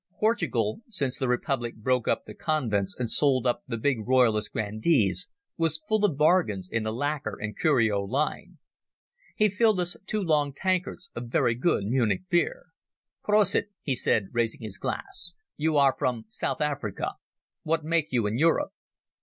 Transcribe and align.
Portugal, 0.19 0.81
since 0.89 1.19
the 1.19 1.27
republic 1.27 1.75
broke 1.75 2.07
up 2.07 2.25
the 2.25 2.33
convents 2.33 2.95
and 2.97 3.07
sold 3.07 3.45
up 3.45 3.61
the 3.67 3.77
big 3.77 3.97
royalist 4.07 4.51
grandees, 4.51 5.29
was 5.57 5.77
full 5.87 6.03
of 6.03 6.17
bargains 6.17 6.67
in 6.67 6.81
the 6.81 6.91
lacquer 6.91 7.37
and 7.39 7.55
curio 7.55 8.03
line. 8.03 8.57
He 9.35 9.47
filled 9.47 9.79
us 9.79 9.95
two 10.07 10.21
long 10.23 10.53
tankards 10.55 11.11
of 11.13 11.27
very 11.29 11.53
good 11.53 11.83
Munich 11.83 12.23
beer. 12.31 12.69
"Prosit," 13.23 13.69
he 13.83 13.95
said, 13.95 14.29
raising 14.31 14.61
his 14.63 14.79
glass. 14.79 15.35
"You 15.55 15.77
are 15.77 15.93
from 15.95 16.25
South 16.29 16.61
Africa. 16.61 17.11
What 17.61 17.83
make 17.85 18.07
you 18.11 18.25
in 18.25 18.39
Europe?" 18.39 18.71